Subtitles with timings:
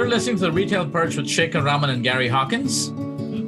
[0.00, 2.90] You're listening to the Retail Perch with Shekhar Raman and Gary Hawkins.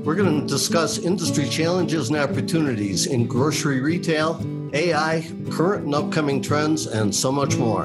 [0.05, 4.39] We're going to discuss industry challenges and opportunities in grocery retail,
[4.75, 7.85] AI, current and upcoming trends, and so much more.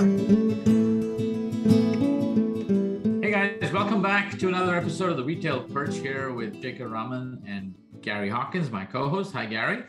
[3.22, 7.44] Hey guys, welcome back to another episode of the Retail Perch here with Shekhar Raman
[7.48, 9.32] and Gary Hawkins, my co-host.
[9.32, 9.86] Hi, Gary.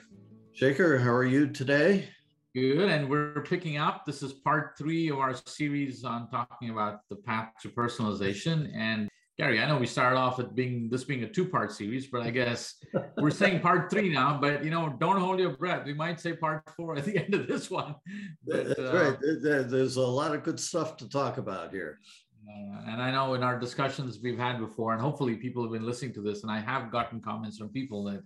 [0.57, 2.11] Shekhar, how are you today?
[2.61, 4.05] Good, and we're picking up.
[4.05, 8.73] This is part three of our series on talking about the path to personalization.
[8.75, 9.09] And
[9.39, 12.31] Gary, I know we started off at being this being a two-part series, but I
[12.31, 12.75] guess
[13.19, 14.41] we're saying part three now.
[14.41, 15.87] But you know, don't hold your breath.
[15.87, 17.95] We might say part four at the end of this one.
[18.45, 19.69] But, That's uh, right.
[19.71, 22.01] There's a lot of good stuff to talk about here.
[22.45, 25.87] Uh, and I know in our discussions we've had before, and hopefully people have been
[25.87, 28.21] listening to this, and I have gotten comments from people that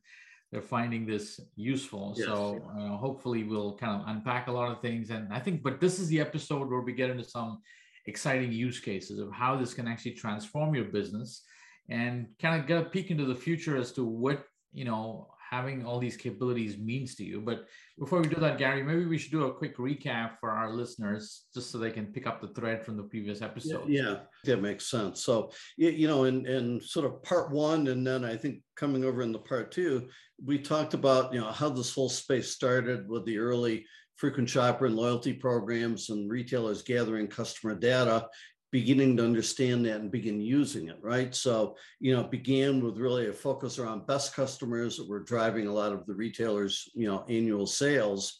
[0.52, 2.14] they're finding this useful.
[2.16, 2.26] Yes.
[2.26, 5.08] So uh, hopefully we'll kind of unpack a lot of things.
[5.08, 7.62] And I think, but this is the episode where we get into some
[8.06, 11.42] exciting use cases of how this can actually transform your business
[11.88, 14.44] and kind of get a peek into the future as to what
[14.74, 17.38] you know having all these capabilities means to you.
[17.38, 17.66] But
[17.98, 21.44] before we do that, Gary, maybe we should do a quick recap for our listeners
[21.52, 23.86] just so they can pick up the thread from the previous episode.
[23.86, 25.22] Yeah, yeah that makes sense.
[25.22, 29.20] So, you know, in, in sort of part one, and then I think coming over
[29.20, 30.08] in the part two,
[30.42, 33.84] we talked about, you know, how this whole space started with the early
[34.16, 38.26] frequent shopper and loyalty programs and retailers gathering customer data
[38.72, 41.34] beginning to understand that and begin using it, right?
[41.34, 45.66] So, you know, it began with really a focus around best customers that were driving
[45.66, 48.38] a lot of the retailers, you know, annual sales,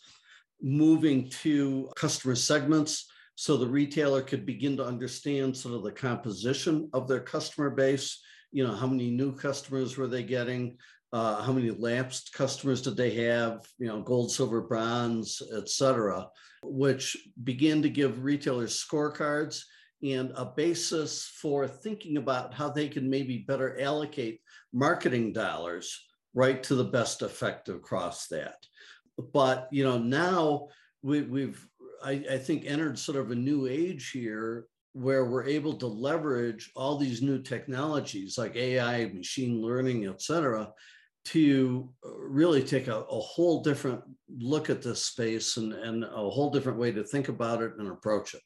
[0.63, 6.89] moving to customer segments so the retailer could begin to understand sort of the composition
[6.95, 8.19] of their customer base,
[8.53, 10.79] you know, how many new customers were they getting,
[11.13, 16.27] uh, how many lapsed customers did they have, you know, gold, silver, bronze, et cetera,
[16.63, 19.65] which began to give retailers scorecards
[20.03, 24.41] and a basis for thinking about how they can maybe better allocate
[24.73, 25.99] marketing dollars
[26.35, 28.57] right to the best effect across that.
[29.33, 30.69] But you know, now
[31.03, 31.67] we, we've
[32.03, 36.71] I, I think entered sort of a new age here where we're able to leverage
[36.77, 40.71] all these new technologies like AI, machine learning, et cetera,
[41.25, 44.03] to uh, really take a, a, whole different
[44.39, 47.89] look at this space and, and a whole different way to think about it and
[47.89, 48.43] approach it.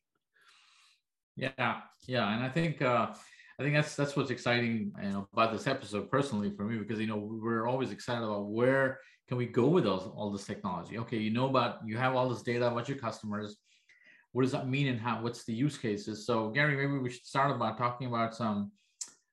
[1.37, 3.09] Yeah, yeah, and I think uh,
[3.59, 6.99] I think that's that's what's exciting, you know, about this episode personally for me because
[6.99, 10.99] you know we're always excited about where can we go with all, all this technology.
[10.99, 13.57] Okay, you know about you have all this data about your customers.
[14.33, 15.23] What does that mean and how?
[15.23, 16.27] What's the use cases?
[16.27, 18.73] So Gary, maybe we should start about talking about some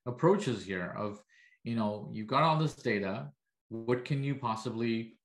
[0.06, 0.94] approaches here.
[0.98, 1.20] Of
[1.62, 3.30] you know you've got all this data.
[3.70, 5.16] What can you possibly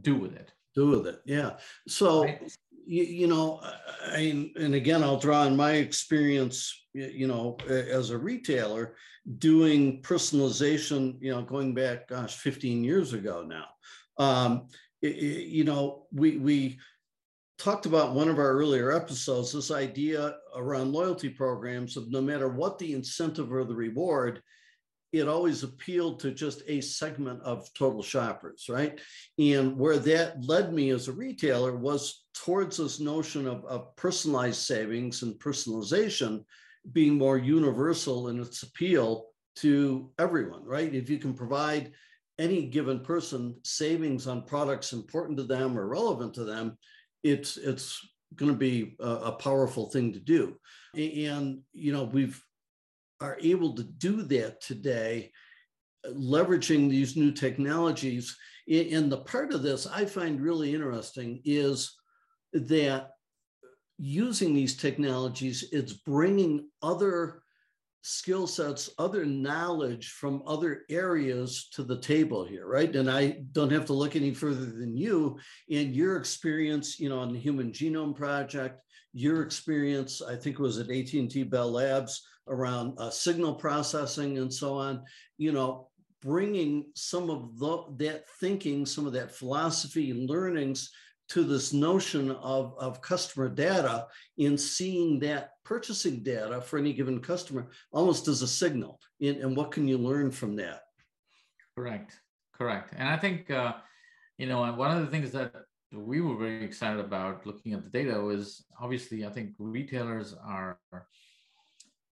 [0.00, 0.52] do with it?
[0.76, 1.56] Do with it, yeah.
[1.88, 2.24] So.
[2.24, 2.56] Right?
[2.86, 3.60] you, you know,
[4.06, 8.94] I, and again, I'll draw on my experience, you know, as a retailer
[9.38, 13.66] doing personalization, you know, going back, gosh, 15 years ago now.
[14.18, 14.68] Um,
[15.02, 16.78] it, you know, we, we
[17.58, 22.48] talked about one of our earlier episodes, this idea around loyalty programs of no matter
[22.48, 24.42] what the incentive or the reward,
[25.18, 29.00] it always appealed to just a segment of total shoppers, right?
[29.38, 34.60] And where that led me as a retailer was towards this notion of, of personalized
[34.60, 36.44] savings and personalization
[36.92, 40.94] being more universal in its appeal to everyone, right?
[40.94, 41.92] If you can provide
[42.38, 46.76] any given person savings on products important to them or relevant to them,
[47.22, 47.98] it's it's
[48.34, 50.56] going to be a, a powerful thing to do.
[50.94, 52.40] And you know, we've
[53.20, 55.32] are able to do that today,
[56.06, 58.36] uh, leveraging these new technologies.
[58.68, 61.94] And the part of this I find really interesting is
[62.52, 63.10] that
[63.98, 67.42] using these technologies, it's bringing other
[68.02, 72.94] skill sets, other knowledge from other areas to the table here, right?
[72.94, 75.38] And I don't have to look any further than you
[75.70, 78.80] and your experience, you know, on the Human Genome Project,
[79.12, 84.52] your experience, I think it was at AT&T Bell Labs, around uh, signal processing and
[84.52, 85.02] so on,
[85.38, 85.88] you know,
[86.22, 90.90] bringing some of the, that thinking, some of that philosophy and learnings
[91.28, 94.06] to this notion of, of customer data
[94.38, 99.00] in seeing that purchasing data for any given customer almost as a signal.
[99.20, 100.82] In, and what can you learn from that?
[101.76, 102.20] Correct,
[102.54, 102.94] correct.
[102.96, 103.74] And I think, uh,
[104.38, 105.52] you know, one of the things that
[105.92, 110.78] we were very excited about looking at the data was obviously, I think retailers are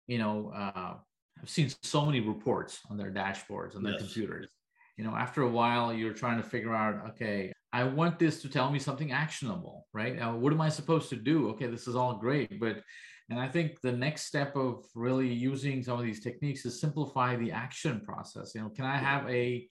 [0.08, 0.96] you know, uh,
[1.42, 4.02] I've seen so many reports on their dashboards on their yes.
[4.02, 4.48] computers.
[4.98, 8.50] You know, after a while, you're trying to figure out, okay, I want this to
[8.50, 10.16] tell me something actionable, right?
[10.16, 11.50] Now, what am I supposed to do?
[11.50, 12.84] Okay, this is all great, but
[13.30, 17.36] And I think the next step of really using some of these techniques is simplify
[17.36, 18.54] the action process.
[18.54, 19.68] You know, can I have a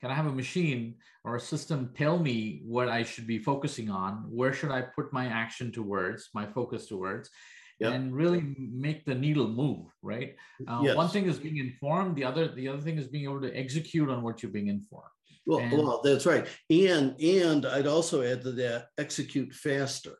[0.00, 3.90] can I have a machine or a system tell me what I should be focusing
[3.90, 4.24] on?
[4.28, 7.30] Where should I put my action towards, my focus towards?
[7.78, 7.92] Yep.
[7.92, 10.34] and really make the needle move right
[10.66, 10.96] uh, yes.
[10.96, 14.08] one thing is being informed the other the other thing is being able to execute
[14.08, 15.10] on what you're being informed
[15.44, 20.16] well, and, well that's right and and i'd also add to that execute faster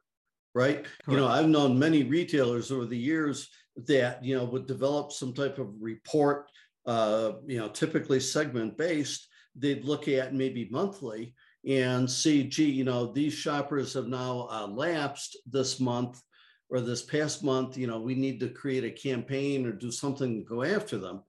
[0.54, 1.08] right correct.
[1.08, 3.48] you know i've known many retailers over the years
[3.86, 6.50] that you know would develop some type of report
[6.84, 11.34] uh, you know typically segment based they'd look at maybe monthly
[11.66, 16.22] and see, gee, you know, these shoppers have now uh, lapsed this month
[16.68, 17.76] or this past month.
[17.76, 21.22] You know, we need to create a campaign or do something to go after them.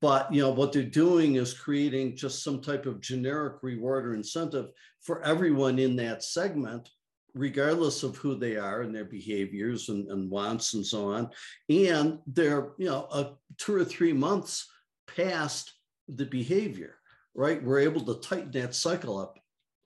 [0.00, 4.14] But you know what they're doing is creating just some type of generic reward or
[4.14, 4.70] incentive
[5.02, 6.88] for everyone in that segment,
[7.34, 11.28] regardless of who they are and their behaviors and, and wants and so on.
[11.68, 14.70] And they're you know a, two or three months
[15.06, 15.74] past
[16.08, 17.00] the behavior
[17.34, 17.62] right?
[17.62, 19.38] We're able to tighten that cycle up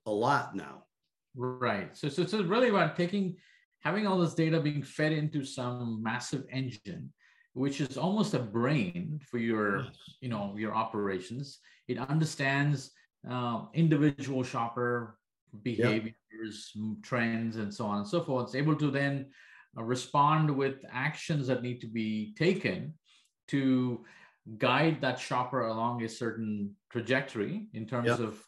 [0.07, 0.85] a lot now.
[1.37, 1.97] Right.
[1.97, 3.37] So, so it's really about taking,
[3.85, 7.13] having all this data being fed into some massive engine,
[7.53, 9.95] which is almost a brain for your, yes.
[10.21, 11.59] you know, your operations.
[11.87, 12.91] It understands
[13.31, 15.19] uh, individual shopper
[15.63, 16.97] behaviors, yep.
[17.03, 18.47] trends, and so on and so forth.
[18.47, 19.27] It's able to then
[19.77, 22.95] uh, respond with actions that need to be taken
[23.49, 24.05] to
[24.59, 28.27] guide that shopper along a certain trajectory in terms yeah.
[28.27, 28.43] of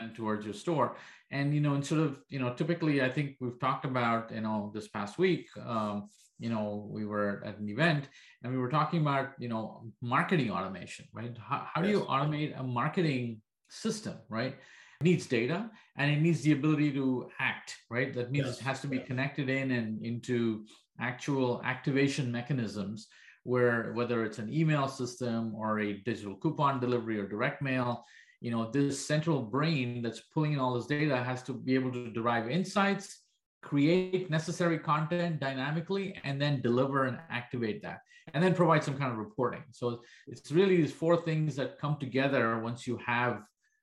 [0.00, 0.96] them towards your store
[1.30, 4.40] and you know and sort of you know typically i think we've talked about you
[4.40, 6.08] know this past week um,
[6.38, 8.08] you know we were at an event
[8.42, 11.86] and we were talking about you know marketing automation right how, how yes.
[11.86, 14.54] do you automate a marketing system right
[15.00, 15.68] it needs data
[15.98, 18.60] and it needs the ability to act right that means yes.
[18.60, 20.64] it has to be connected in and into
[21.00, 23.08] actual activation mechanisms
[23.46, 28.04] where whether it's an email system or a digital coupon delivery or direct mail,
[28.46, 31.90] you know, this central brain that's pulling in all this data has to be able
[31.90, 33.22] to derive insights,
[33.60, 38.02] create necessary content dynamically, and then deliver and activate that,
[38.34, 39.64] and then provide some kind of reporting.
[39.72, 43.42] So it's really these four things that come together once you have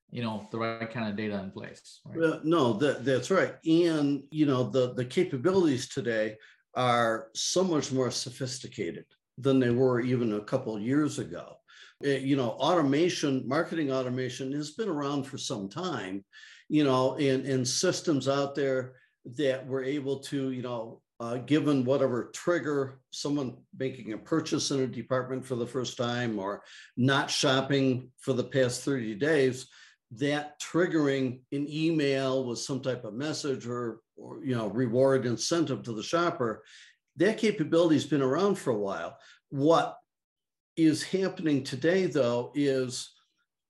[0.10, 2.19] you know the right kind of data in place right?
[2.19, 6.36] well, no that, that's right and you know the the capabilities today
[6.75, 9.06] are so much more sophisticated
[9.38, 11.57] than they were even a couple years ago.
[12.04, 16.24] Eh, you know, automation, marketing automation has been around for some time,
[16.70, 18.94] you know, and, and systems out there
[19.26, 24.82] that were able to, you know, uh, given whatever trigger, someone making a purchase in
[24.82, 26.62] a department for the first time or
[26.98, 29.68] not shopping for the past 30 days,
[30.12, 35.82] that triggering an email with some type of message or, or you know reward incentive
[35.82, 36.64] to the shopper
[37.16, 39.18] that capability has been around for a while.
[39.50, 39.98] What
[40.75, 43.12] is happening today, though, is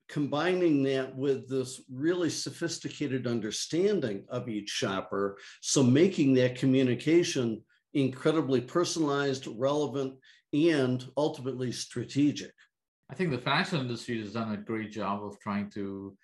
[0.09, 5.38] combining that with this really sophisticated understanding of each shopper.
[5.61, 7.63] So making that communication
[7.94, 10.15] incredibly personalized, relevant,
[10.53, 12.51] and ultimately strategic.
[13.09, 16.15] I think the financial industry has done a great job of trying to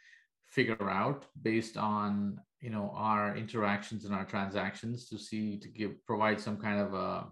[0.47, 6.03] figure out based on you know our interactions and our transactions to see to give
[6.05, 7.27] provide some kind of a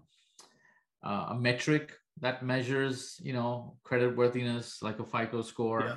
[1.02, 5.82] a metric that measures you know credit worthiness like a FICO score.
[5.82, 5.96] Yeah.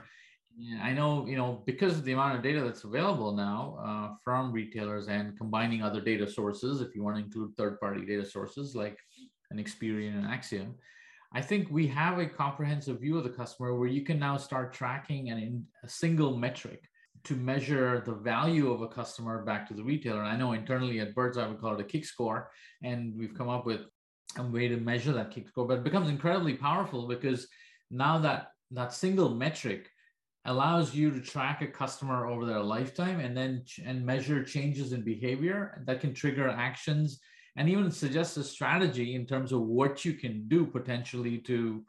[0.84, 4.52] I know, you know, because of the amount of data that's available now uh, from
[4.52, 8.98] retailers and combining other data sources, if you want to include third-party data sources like
[9.50, 10.74] an Experian and Acxiom,
[11.34, 14.74] I think we have a comprehensive view of the customer where you can now start
[14.74, 16.84] tracking in a single metric
[17.24, 20.20] to measure the value of a customer back to the retailer.
[20.20, 22.52] And I know internally at Birds, Birdzi, we call it a kick score,
[22.84, 23.82] and we've come up with
[24.38, 27.48] a way to measure that kick score, but it becomes incredibly powerful because
[27.90, 29.90] now that that single metric
[30.46, 34.92] allows you to track a customer over their lifetime and then ch- and measure changes
[34.92, 37.20] in behavior that can trigger actions
[37.58, 41.84] and even suggest a strategy in terms of what you can do potentially to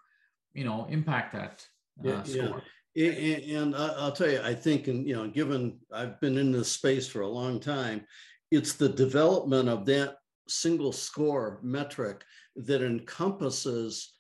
[0.55, 1.67] you know impact that
[2.05, 2.63] uh, yeah, score.
[2.95, 3.59] Yeah.
[3.59, 7.07] And, I'll tell you, I think, and you know, given I've been in this space
[7.07, 8.05] for a long time,
[8.51, 10.17] it's the development of that
[10.49, 12.25] single score metric
[12.57, 14.15] that encompasses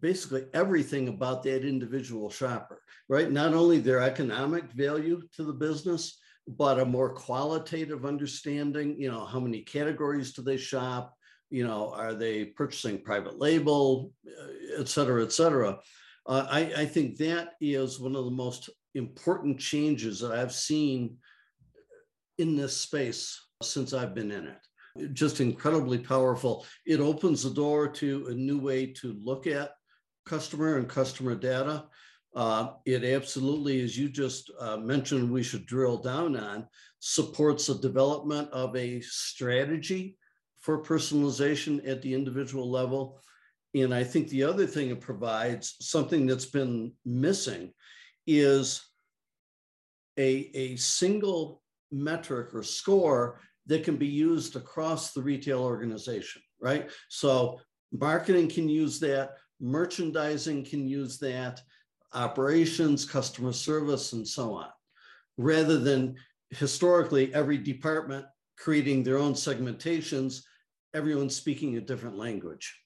[0.00, 3.30] basically everything about that individual shopper, right?
[3.30, 9.24] Not only their economic value to the business, but a more qualitative understanding, you know,
[9.24, 11.14] how many categories do they shop?
[11.50, 14.12] You know, are they purchasing private label,
[14.76, 15.78] et cetera, et cetera.
[16.26, 21.18] Uh, I, I think that is one of the most important changes that I've seen
[22.38, 24.65] in this space since I've been in it.
[25.12, 26.66] Just incredibly powerful.
[26.84, 29.72] It opens the door to a new way to look at
[30.24, 31.84] customer and customer data.
[32.34, 36.66] Uh, it absolutely, as you just uh, mentioned, we should drill down on,
[36.98, 40.18] supports the development of a strategy
[40.60, 43.20] for personalization at the individual level.
[43.74, 47.72] And I think the other thing it provides, something that's been missing,
[48.26, 48.82] is
[50.18, 56.90] a, a single metric or score that can be used across the retail organization, right?
[57.08, 57.60] So
[57.92, 61.60] marketing can use that, merchandising can use that,
[62.14, 64.68] operations, customer service, and so on,
[65.36, 66.16] rather than
[66.50, 68.24] historically every department
[68.56, 70.42] creating their own segmentations,
[70.94, 72.80] everyone speaking a different language.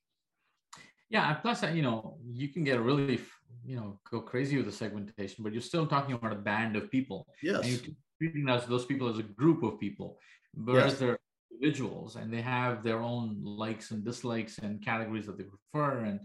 [1.11, 3.21] Yeah, plus you know you can get really
[3.65, 6.91] you know go crazy with the segmentation, but you're still talking about a band of
[6.91, 7.27] people.
[7.43, 7.63] Yes.
[7.63, 10.19] And you're treating those, those people as a group of people,
[10.55, 10.99] whereas yes.
[10.99, 11.19] they're
[11.61, 16.05] individuals and they have their own likes and dislikes and categories that they prefer.
[16.05, 16.21] And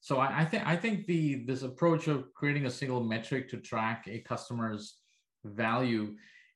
[0.00, 3.58] so I, I think I think the this approach of creating a single metric to
[3.58, 4.96] track a customer's
[5.44, 6.14] value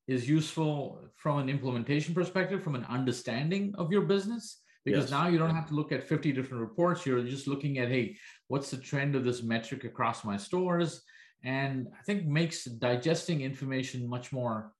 [0.08, 5.10] is useful from an implementation perspective, from an understanding of your business because yes.
[5.10, 8.16] now you don't have to look at 50 different reports you're just looking at hey
[8.48, 11.02] what's the trend of this metric across my stores
[11.44, 14.72] and i think makes digesting information much more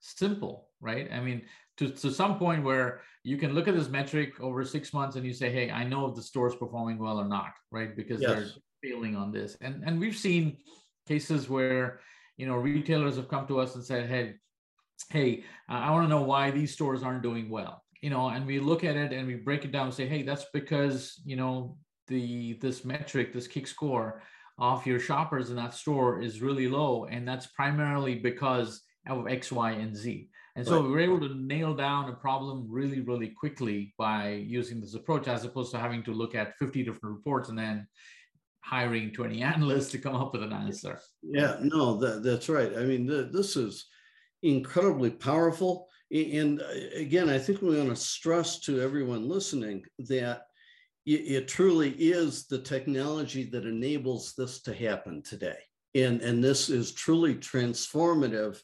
[0.00, 1.42] simple right i mean
[1.78, 5.24] to, to some point where you can look at this metric over six months and
[5.24, 8.20] you say hey i know if the store is performing well or not right because
[8.20, 8.30] yes.
[8.30, 8.48] they're
[8.82, 10.56] failing on this and and we've seen
[11.08, 12.00] cases where
[12.36, 14.34] you know retailers have come to us and said hey
[15.10, 18.60] hey i want to know why these stores aren't doing well you know, and we
[18.60, 21.78] look at it and we break it down and say, hey, that's because, you know,
[22.06, 24.20] the this metric, this kick score
[24.58, 27.06] of your shoppers in that store is really low.
[27.06, 30.28] And that's primarily because of X, Y, and Z.
[30.56, 30.84] And so right.
[30.84, 35.26] we were able to nail down a problem really, really quickly by using this approach,
[35.26, 37.88] as opposed to having to look at 50 different reports and then
[38.60, 41.00] hiring 20 analysts to come up with an answer.
[41.22, 42.72] Yeah, no, that, that's right.
[42.76, 43.86] I mean, the, this is
[44.42, 45.88] incredibly powerful.
[46.12, 50.42] And uh, again, I think we want to stress to everyone listening that
[51.06, 55.58] it, truly is the technology that enables this to happen today.
[55.94, 58.58] And, and this is truly transformative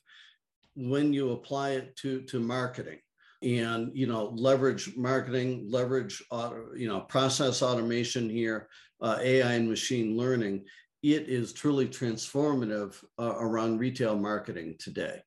[0.75, 2.99] when you apply it to, to marketing.
[3.43, 8.69] And you know leverage marketing leverage auto, you know process automation here
[9.01, 10.67] uh, ai and machine learning.
[11.03, 15.23] It is truly transformative uh, around retail marketing today.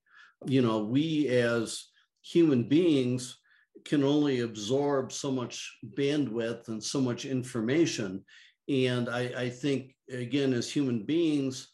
[0.46, 1.88] You know we as
[2.22, 3.40] human beings
[3.86, 8.24] can only absorb so much bandwidth and so much information.
[8.70, 11.73] And I, I, think, again, as human beings,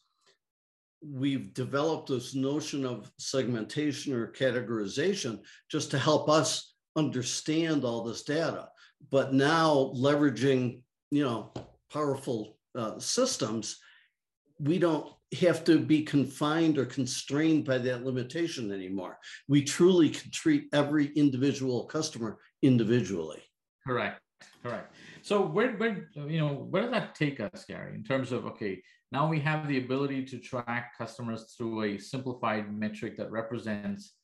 [1.01, 5.39] we've developed this notion of segmentation or categorization
[5.69, 8.69] just to help us understand all this data.
[9.11, 11.53] But now, leveraging, you know,
[11.91, 13.77] powerful uh, systems,
[14.59, 19.17] we don't have to be confined or constrained by that limitation anymore.
[19.47, 23.41] We truly can treat every individual customer individually.
[23.87, 24.19] Correct.
[24.63, 24.91] Correct.
[25.29, 28.81] So where, where, you know, where does that take us, Gary, in terms of, okay,
[29.11, 34.15] now we have the ability to track customers through a simplified metric that represents,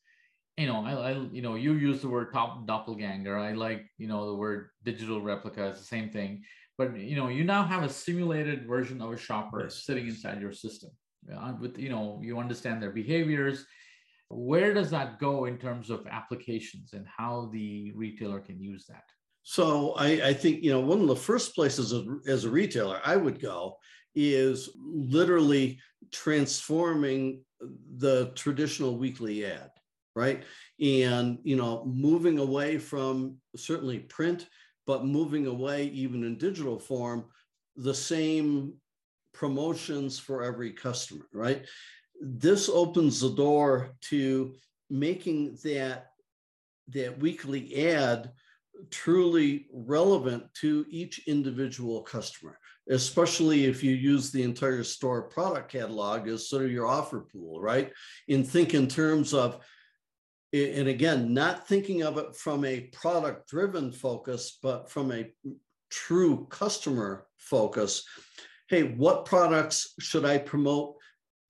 [0.58, 3.38] you know, I, I you know, you use the word top doppelganger.
[3.38, 5.68] I like, you know, the word digital replica.
[5.68, 6.44] It's the same thing
[6.78, 9.84] but you know you now have a simulated version of a shopper yes.
[9.86, 10.90] sitting inside your system
[11.34, 13.66] uh, with you know you understand their behaviors
[14.30, 19.06] where does that go in terms of applications and how the retailer can use that
[19.48, 23.00] so I, I think you know one of the first places as, as a retailer
[23.06, 23.78] i would go
[24.16, 25.80] is literally
[26.12, 27.42] transforming
[27.98, 29.72] the traditional weekly ad
[30.16, 30.44] right
[30.82, 34.48] and you know moving away from certainly print
[34.86, 37.26] but moving away even in digital form,
[37.76, 38.74] the same
[39.34, 41.66] promotions for every customer, right?
[42.22, 44.54] This opens the door to
[44.90, 46.12] making that,
[46.90, 48.32] that weekly ad
[48.90, 56.28] truly relevant to each individual customer, especially if you use the entire store product catalog
[56.28, 57.92] as sort of your offer pool, right?
[58.30, 59.64] And think in terms of
[60.54, 65.30] and again, not thinking of it from a product driven focus, but from a
[65.90, 68.04] true customer focus.
[68.70, 70.96] Hey, what products should I promote,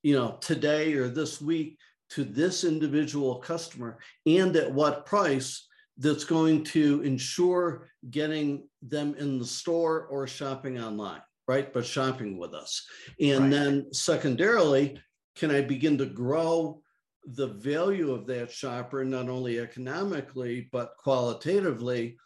[0.02, 1.78] you know, today or this week
[2.12, 5.68] to this individual customer and at what price
[5.98, 11.72] that's going to ensure getting them in the store or shopping online, right?
[11.74, 12.86] But shopping with us.
[13.20, 13.52] And right.
[13.52, 15.00] then secondarily,
[15.36, 16.82] can I begin to grow
[17.26, 22.18] the value of that shopper, not only economically, but qualitatively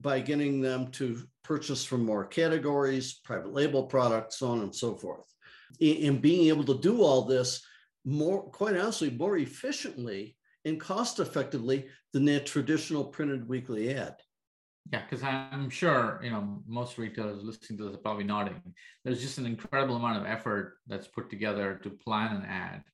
[0.00, 4.96] by getting them to purchase from more categories, private label products, so on and so
[4.96, 5.26] forth.
[5.80, 7.64] And being able to do all this
[8.04, 14.14] more, quite honestly, more efficiently and cost effectively than that traditional printed weekly ad.
[14.92, 18.62] Yeah, because I'm sure you know most retailers listening to this are probably nodding.
[19.04, 22.84] There's just an incredible amount of effort that's put together to plan an ad,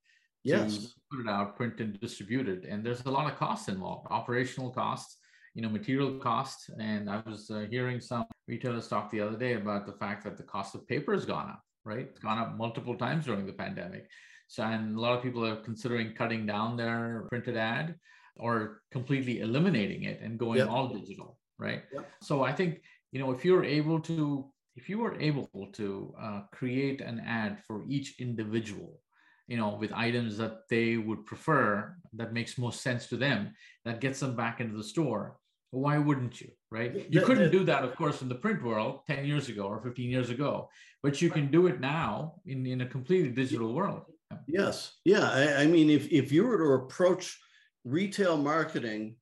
[0.43, 4.07] yes, put it out, print and distribute it, and there's a lot of costs involved,
[4.11, 5.19] operational costs,
[5.55, 6.71] you know, material costs.
[6.79, 10.39] And I was uh, hearing some retailers talk the other day about the fact that
[10.39, 11.63] the cost of paper has gone up.
[11.85, 14.07] Right, it's gone up multiple times during the pandemic.
[14.49, 17.97] So, and a lot of people are considering cutting down their printed ad
[18.41, 20.69] or completely eliminating it and going yep.
[20.69, 21.83] all digital right?
[21.93, 22.11] Yep.
[22.23, 22.83] So I think
[23.13, 27.59] you know if you're able to if you were able to uh, create an ad
[27.67, 29.01] for each individual
[29.47, 33.53] you know with items that they would prefer that makes most sense to them
[33.85, 35.37] that gets them back into the store
[35.73, 39.25] why wouldn't you right you couldn't do that of course in the print world 10
[39.25, 40.69] years ago or 15 years ago
[41.03, 44.03] but you can do it now in, in a completely digital world
[44.47, 47.37] yes yeah I, I mean if, if you were to approach
[47.85, 49.17] retail marketing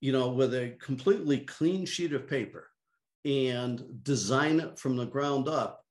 [0.00, 2.68] you know, with a completely clean sheet of paper
[3.24, 5.84] and design it from the ground up,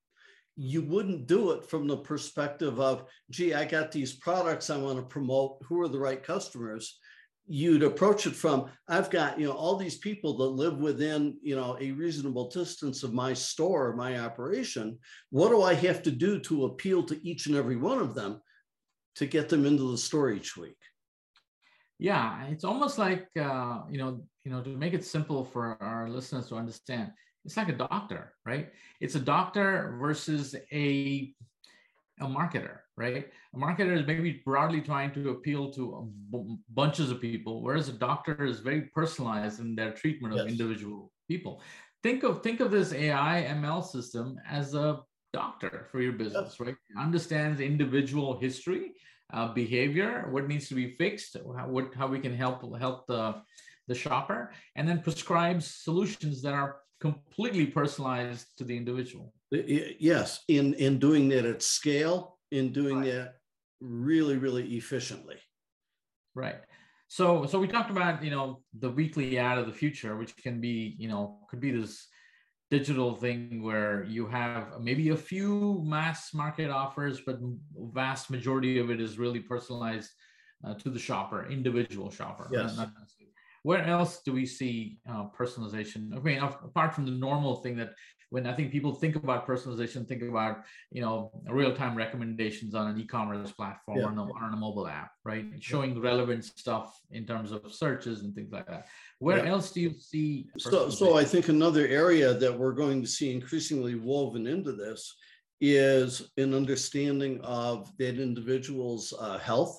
[0.55, 4.97] you wouldn't do it from the perspective of, gee, I got these products I want
[4.97, 5.59] to promote.
[5.67, 6.97] Who are the right customers?
[7.47, 11.55] You'd approach it from, I've got, you know, all these people that live within, you
[11.55, 14.97] know, a reasonable distance of my store, my operation.
[15.29, 18.41] What do I have to do to appeal to each and every one of them
[19.15, 20.77] to get them into the store each week?
[21.99, 26.09] Yeah it's almost like uh, you know you know to make it simple for our
[26.09, 27.11] listeners to understand
[27.45, 31.33] it's like a doctor right it's a doctor versus a
[32.21, 36.09] a marketer right a marketer is maybe broadly trying to appeal to
[36.73, 40.47] bunches of people whereas a doctor is very personalized in their treatment of yes.
[40.47, 41.61] individual people
[42.01, 44.99] think of think of this ai ml system as a
[45.31, 46.59] doctor for your business yes.
[46.59, 48.93] right understands individual history
[49.33, 53.35] uh, behavior, what needs to be fixed, how, what, how we can help help the,
[53.87, 59.33] the shopper, and then prescribes solutions that are completely personalized to the individual.
[59.51, 63.11] Yes, in in doing that at scale, in doing right.
[63.11, 63.35] that
[63.81, 65.37] really really efficiently.
[66.35, 66.57] Right.
[67.07, 70.61] So so we talked about you know the weekly ad of the future, which can
[70.61, 72.07] be you know could be this
[72.71, 77.39] digital thing where you have maybe a few mass market offers, but
[77.93, 80.11] vast majority of it is really personalized
[80.65, 82.47] uh, to the shopper, individual shopper.
[82.51, 82.77] Yes.
[82.77, 83.09] Not, not
[83.63, 86.15] where else do we see uh, personalization?
[86.15, 87.93] I mean, apart from the normal thing that
[88.29, 90.59] when I think people think about personalization, think about
[90.91, 94.05] you know real-time recommendations on an e-commerce platform yeah.
[94.05, 95.45] or on a, on a, mobile app, right?
[95.59, 98.87] Showing relevant stuff in terms of searches and things like that.
[99.19, 99.51] Where yeah.
[99.51, 100.47] else do you see?
[100.57, 105.13] So, so I think another area that we're going to see increasingly woven into this
[105.59, 109.77] is an understanding of that individual's uh, health,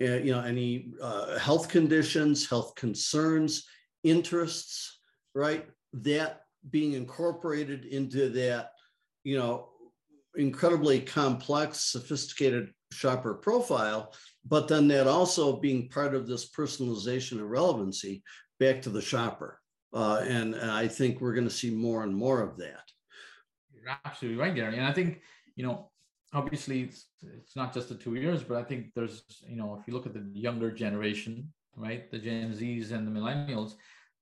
[0.00, 3.66] uh, you know, any uh, health conditions, health concerns,
[4.04, 5.00] interests,
[5.34, 5.66] right?
[5.92, 8.70] That being incorporated into that,
[9.24, 9.70] you know,
[10.36, 14.14] incredibly complex, sophisticated shopper profile,
[14.46, 18.22] but then that also being part of this personalization and relevancy
[18.64, 19.60] back to the shopper.
[19.92, 22.86] Uh, and, and I think we're going to see more and more of that.
[23.74, 24.76] You're absolutely right, Gary.
[24.78, 25.20] And I think,
[25.56, 25.90] you know,
[26.32, 27.06] obviously it's,
[27.38, 30.06] it's not just the two years, but I think there's, you know, if you look
[30.06, 33.74] at the younger generation, right, the Gen Zs and the millennials,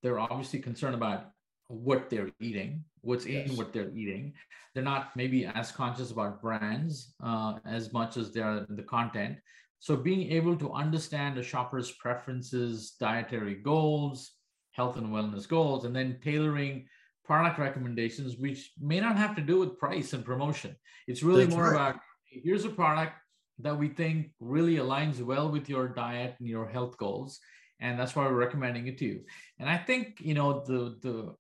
[0.03, 1.31] they're obviously concerned about
[1.68, 3.48] what they're eating, what's yes.
[3.48, 4.33] in what they're eating.
[4.72, 9.37] They're not maybe as conscious about brands uh, as much as they are the content.
[9.81, 14.33] So being able to understand a shopper's preferences, dietary goals,
[14.73, 16.87] health and wellness goals, and then tailoring
[17.25, 20.77] product recommendations, which may not have to do with price and promotion.
[21.07, 21.90] It's really That's more right.
[21.90, 23.14] about here's a product
[23.61, 27.40] that we think really aligns well with your diet and your health goals.
[27.81, 29.21] And that's why we're recommending it to you.
[29.59, 31.35] And I think, you know, the the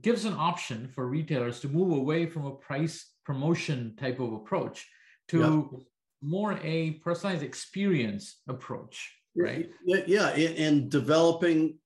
[0.00, 4.88] gives an option for retailers to move away from a price promotion type of approach
[5.28, 5.84] to
[6.22, 9.70] more a personalized experience approach right?
[9.84, 11.78] yeah, and developing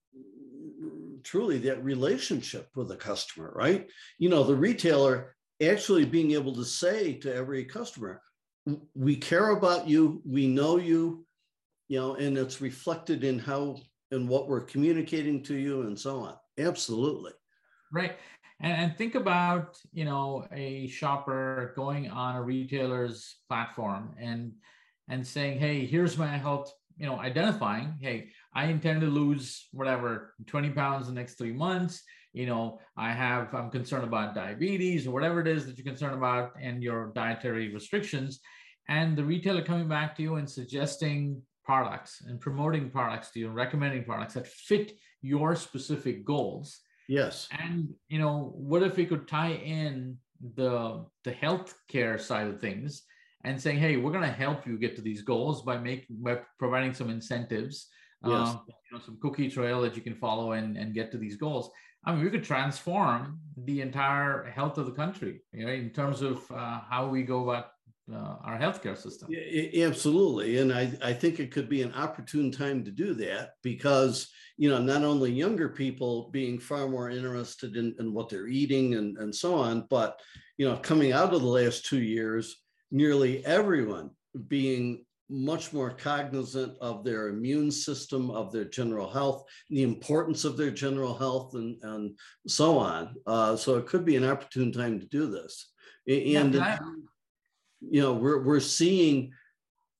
[1.22, 3.88] truly that relationship with the customer right?
[4.18, 8.20] You know the retailer actually being able to say to every customer
[8.94, 11.24] we care about you we know you
[11.88, 13.76] you know and it's reflected in how
[14.10, 16.34] and what we're communicating to you and so on.
[16.58, 17.32] Absolutely.
[17.92, 18.16] Right
[18.60, 24.52] and, and think about you know a shopper going on a retailer's platform and
[25.08, 30.34] and saying hey here's my health you know identifying hey i intend to lose whatever
[30.46, 32.02] 20 pounds in the next three months.
[32.32, 36.14] You know i have i'm concerned about diabetes or whatever it is that you're concerned
[36.14, 38.40] about and your dietary restrictions.
[38.88, 43.46] And the retailer coming back to you and suggesting products and promoting products to you
[43.46, 44.92] and recommending products that fit
[45.22, 50.16] your specific goals yes and you know what if we could tie in
[50.54, 53.02] the the healthcare side of things
[53.46, 56.40] and saying, hey, we're going to help you get to these goals by making by
[56.58, 57.88] providing some incentives,
[58.24, 58.48] yes.
[58.48, 61.36] um, you know, some cookie trail that you can follow and, and get to these
[61.36, 61.70] goals.
[62.04, 66.22] I mean, we could transform the entire health of the country, you know, in terms
[66.22, 67.66] of uh, how we go about
[68.12, 69.28] uh, our healthcare system.
[69.30, 73.50] Yeah, absolutely, and I, I think it could be an opportune time to do that
[73.62, 78.48] because you know not only younger people being far more interested in, in what they're
[78.48, 80.20] eating and, and so on, but
[80.56, 84.10] you know coming out of the last two years, nearly everyone
[84.48, 90.56] being much more cognizant of their immune system, of their general health, the importance of
[90.56, 92.16] their general health, and, and
[92.46, 93.14] so on.
[93.26, 95.72] Uh, so it could be an opportune time to do this.
[96.06, 96.78] And, yeah,
[97.80, 99.32] you know, we're, we're seeing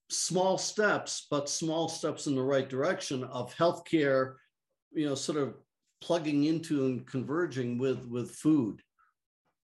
[0.09, 4.35] small steps, but small steps in the right direction of healthcare,
[4.93, 5.55] you know, sort of
[6.01, 8.81] plugging into and converging with, with food.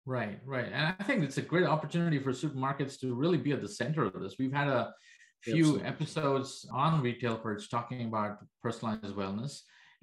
[0.05, 0.71] Right, right.
[0.71, 4.03] And I think it's a great opportunity for supermarkets to really be at the center
[4.03, 4.35] of this.
[4.39, 4.93] We've had a
[5.43, 5.87] few Absolutely.
[5.87, 9.61] episodes on Retail Perch talking about personalized wellness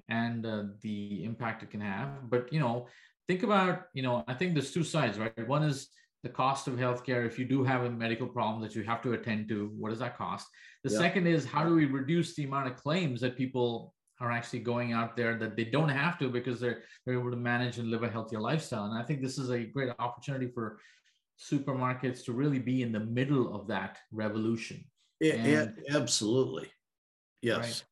[0.09, 2.29] and uh, the impact it can have.
[2.29, 2.87] But, you know,
[3.27, 5.47] think about, you know, I think there's two sides, right?
[5.47, 5.89] One is
[6.23, 7.25] the cost of healthcare.
[7.25, 9.99] If you do have a medical problem that you have to attend to, what does
[9.99, 10.47] that cost?
[10.83, 10.99] The yeah.
[10.99, 14.93] second is how do we reduce the amount of claims that people are actually going
[14.93, 18.03] out there that they don't have to because they're they're able to manage and live
[18.03, 18.85] a healthier lifestyle.
[18.85, 20.79] And I think this is a great opportunity for
[21.39, 24.83] supermarkets to really be in the middle of that revolution.
[25.19, 26.67] Yeah, and, absolutely.
[27.41, 27.57] Yes.
[27.59, 27.83] Right?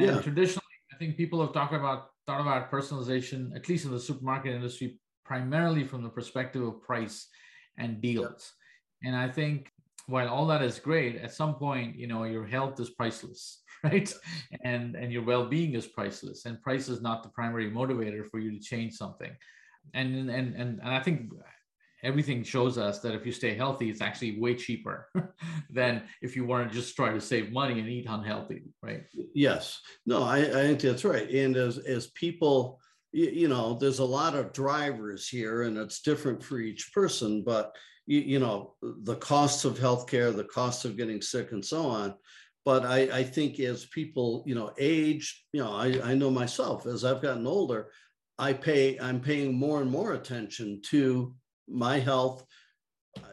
[0.00, 0.20] And yeah.
[0.20, 4.52] traditionally, I think people have talked about thought about personalization, at least in the supermarket
[4.52, 7.28] industry, primarily from the perspective of price
[7.78, 8.52] and deals.
[9.04, 9.70] And I think
[10.06, 14.12] while all that is great, at some point, you know, your health is priceless, right?
[14.64, 16.46] And and your well-being is priceless.
[16.46, 19.30] And price is not the primary motivator for you to change something.
[19.94, 21.30] And and and, and I think
[22.02, 25.08] everything shows us that if you stay healthy, it's actually way cheaper
[25.70, 29.04] than if you want to just try to save money and eat unhealthy, right?
[29.34, 29.80] Yes.
[30.06, 31.28] No, I, I think that's right.
[31.28, 32.80] And as as people,
[33.12, 37.42] you, you know, there's a lot of drivers here, and it's different for each person,
[37.42, 37.74] but
[38.06, 42.14] you, you know, the costs of healthcare, the costs of getting sick and so on.
[42.64, 46.86] But I, I think as people, you know, age, you know, I, I know myself
[46.86, 47.90] as I've gotten older,
[48.38, 51.34] I pay, I'm paying more and more attention to
[51.66, 52.44] my health,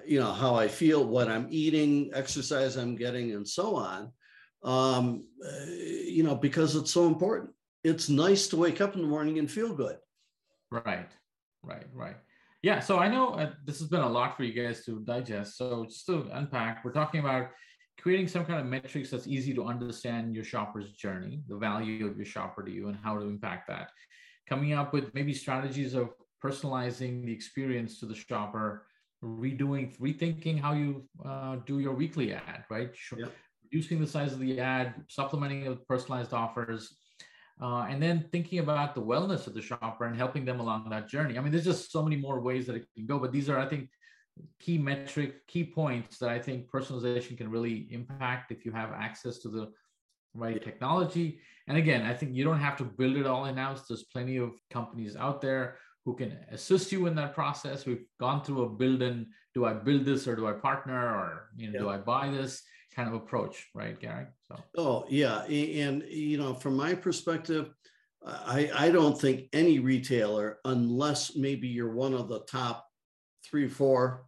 [0.05, 4.11] you know, how I feel, what I'm eating, exercise I'm getting, and so on.
[4.63, 5.27] Um,
[5.69, 7.51] you know, because it's so important.
[7.85, 9.97] It's nice to wake up in the morning and feel good.
[10.71, 11.11] Right,
[11.61, 12.15] right, right.
[12.63, 15.55] Yeah, so I know uh, this has been a lot for you guys to digest.
[15.55, 17.51] So just to unpack, we're talking about
[18.01, 22.17] creating some kind of metrics that's easy to understand your shopper's journey, the value of
[22.17, 23.91] your shopper to you, and how to impact that.
[24.49, 26.09] Coming up with maybe strategies of
[26.43, 28.87] personalizing the experience to the shopper,
[29.23, 32.89] redoing, rethinking how you uh, do your weekly ad, right?
[33.15, 33.31] Yep.
[33.71, 36.95] Reducing the size of the ad, supplementing it with personalized offers,
[37.61, 41.07] uh, and then thinking about the wellness of the shopper and helping them along that
[41.07, 41.37] journey.
[41.37, 43.57] I mean, there's just so many more ways that it can go, but these are,
[43.57, 43.89] I think,
[44.59, 49.39] key metric, key points that I think personalization can really impact if you have access
[49.39, 49.71] to the
[50.33, 51.39] right technology.
[51.67, 53.87] And again, I think you don't have to build it all in house.
[53.87, 57.85] There's plenty of companies out there who can assist you in that process.
[57.85, 61.49] We've gone through a build in do I build this or do I partner or
[61.55, 61.79] you know yeah.
[61.79, 62.61] do I buy this?
[62.95, 64.27] Kind of approach, right, Gary?
[64.47, 64.63] So.
[64.77, 67.69] Oh yeah, and you know, from my perspective,
[68.25, 72.87] I I don't think any retailer, unless maybe you're one of the top
[73.45, 74.25] three four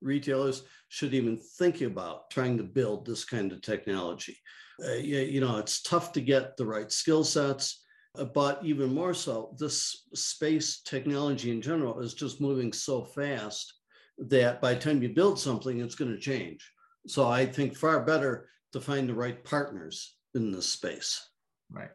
[0.00, 4.36] retailers, should even think about trying to build this kind of technology.
[4.84, 7.84] Uh, you, you know, it's tough to get the right skill sets.
[8.16, 13.74] Uh, but even more so, this space technology in general is just moving so fast
[14.18, 16.70] that by the time you build something, it's going to change.
[17.06, 21.28] So I think far better to find the right partners in this space.
[21.70, 21.90] Right,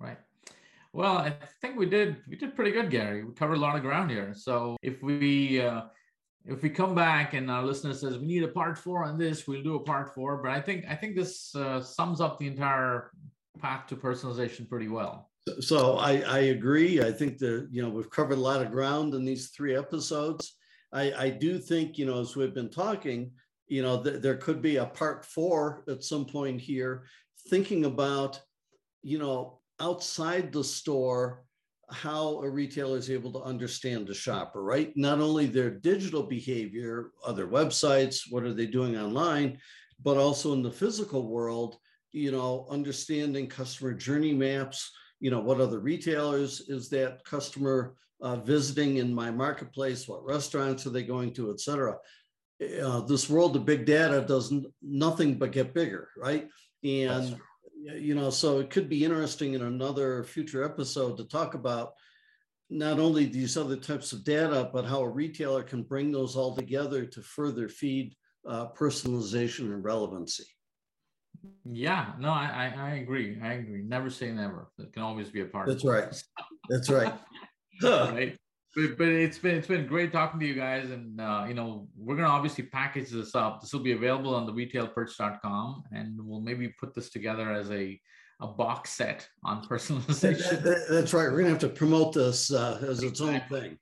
[0.00, 0.18] right.
[0.92, 3.24] Well, I think we did we did pretty good, Gary.
[3.24, 4.32] We covered a lot of ground here.
[4.34, 5.82] So if we uh,
[6.44, 9.46] if we come back and our listener says we need a part four on this,
[9.46, 10.38] we'll do a part four.
[10.42, 13.10] But I think I think this uh, sums up the entire
[13.60, 15.30] path to personalization pretty well.
[15.60, 17.02] So I, I agree.
[17.02, 20.56] I think that you know we've covered a lot of ground in these three episodes.
[20.92, 23.32] I, I do think you know as we've been talking,
[23.68, 27.04] you know, th- there could be a part four at some point here,
[27.48, 28.40] thinking about,
[29.02, 31.44] you know, outside the store,
[31.90, 34.92] how a retailer is able to understand the shopper, right?
[34.96, 39.58] Not only their digital behavior, other websites, what are they doing online,
[40.02, 41.78] but also in the physical world,
[42.12, 48.36] you know, understanding customer journey maps, you know, what other retailers is that customer uh,
[48.36, 51.96] visiting in my marketplace, what restaurants are they going to, et cetera.
[52.60, 56.48] Uh, this world of big data does nothing but get bigger, right?
[56.82, 57.38] And
[57.80, 61.92] you know, so it could be interesting in another future episode to talk about
[62.70, 66.54] not only these other types of data, but how a retailer can bring those all
[66.54, 68.14] together to further feed
[68.46, 70.44] uh, personalization and relevancy.
[71.64, 73.38] Yeah, no, I, I, I agree.
[73.42, 73.82] I agree.
[73.82, 74.70] Never say never.
[74.78, 75.68] It can always be a part.
[75.68, 76.12] That's right.
[76.68, 77.12] That's right.
[77.82, 78.36] right.
[78.78, 81.88] But, but it's been it's been great talking to you guys, and uh, you know
[81.96, 83.60] we're gonna obviously package this up.
[83.60, 88.00] This will be available on the retailperch.com, and we'll maybe put this together as a
[88.40, 90.62] a box set on personalization.
[90.88, 91.24] That's right.
[91.24, 93.78] We're gonna have to promote this uh, as its own thing.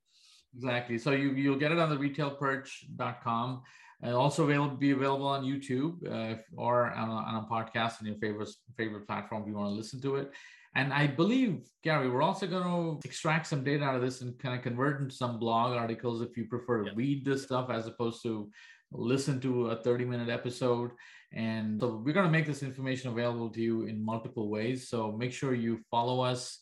[0.57, 0.97] Exactly.
[0.97, 3.63] So you you'll get it on the retailperch.com
[4.01, 8.07] and also available be available on YouTube uh, or on a, on a podcast on
[8.07, 10.33] your favorite favorite platform if you want to listen to it.
[10.77, 14.39] And I believe, Gary, we're also going to extract some data out of this and
[14.39, 16.93] kind of convert into some blog articles if you prefer to yeah.
[16.95, 18.51] read this stuff as opposed to
[18.93, 20.91] listen to a 30 minute episode.
[21.33, 24.91] And so we're going to make this information available to you in multiple ways.
[24.91, 26.59] So make sure you follow us.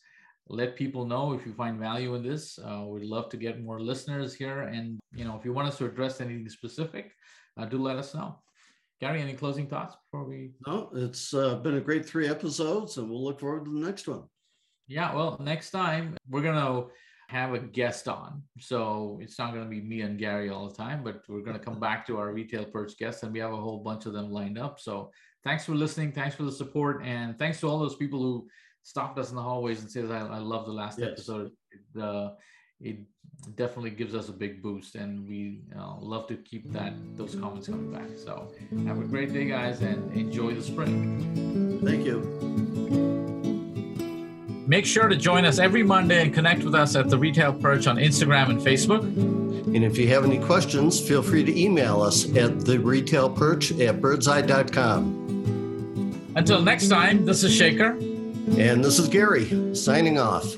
[0.49, 2.57] Let people know if you find value in this.
[2.57, 4.63] Uh, we'd love to get more listeners here.
[4.63, 7.11] And, you know, if you want us to address anything specific,
[7.57, 8.39] uh, do let us know.
[9.01, 10.53] Gary, any closing thoughts before we?
[10.67, 14.07] No, it's uh, been a great three episodes, and we'll look forward to the next
[14.07, 14.25] one.
[14.87, 16.87] Yeah, well, next time we're gonna
[17.29, 21.03] have a guest on, so it's not gonna be me and Gary all the time,
[21.03, 23.83] but we're gonna come back to our retail perch guests, and we have a whole
[23.83, 24.79] bunch of them lined up.
[24.79, 25.11] So
[25.43, 28.47] thanks for listening, thanks for the support, and thanks to all those people who
[28.83, 31.11] stopped us in the hallways and says, "I, I love the last yes.
[31.11, 31.51] episode."
[32.01, 32.31] Uh,
[32.81, 32.99] it
[33.45, 37.69] definitely gives us a big boost and we uh, love to keep that those comments
[37.69, 38.09] coming back.
[38.17, 38.53] So
[38.87, 41.81] have a great day guys and enjoy the spring.
[41.85, 42.21] Thank you.
[44.67, 47.87] Make sure to join us every monday and connect with us at the retail perch
[47.87, 49.03] on instagram and facebook.
[49.03, 53.73] And if you have any questions feel free to email us at the retail perch
[53.73, 55.23] at birdzi.com
[56.37, 58.13] until next time this is Shekhar.
[58.59, 60.57] And this is gary signing off